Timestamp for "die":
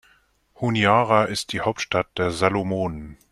1.53-1.59